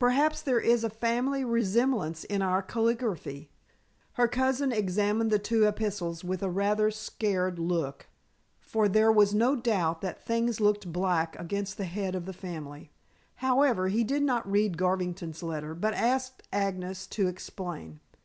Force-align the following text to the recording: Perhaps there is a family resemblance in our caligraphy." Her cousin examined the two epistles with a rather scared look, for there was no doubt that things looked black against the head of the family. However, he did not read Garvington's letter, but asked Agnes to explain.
Perhaps 0.00 0.42
there 0.42 0.58
is 0.58 0.82
a 0.82 0.90
family 0.90 1.44
resemblance 1.44 2.24
in 2.24 2.42
our 2.42 2.62
caligraphy." 2.64 3.48
Her 4.14 4.26
cousin 4.26 4.72
examined 4.72 5.30
the 5.30 5.38
two 5.38 5.68
epistles 5.68 6.24
with 6.24 6.42
a 6.42 6.50
rather 6.50 6.90
scared 6.90 7.60
look, 7.60 8.08
for 8.58 8.88
there 8.88 9.12
was 9.12 9.32
no 9.32 9.54
doubt 9.54 10.00
that 10.00 10.26
things 10.26 10.58
looked 10.60 10.92
black 10.92 11.38
against 11.38 11.76
the 11.76 11.84
head 11.84 12.16
of 12.16 12.26
the 12.26 12.32
family. 12.32 12.90
However, 13.36 13.86
he 13.86 14.02
did 14.02 14.24
not 14.24 14.50
read 14.50 14.78
Garvington's 14.78 15.44
letter, 15.44 15.76
but 15.76 15.94
asked 15.94 16.42
Agnes 16.52 17.06
to 17.06 17.28
explain. 17.28 18.00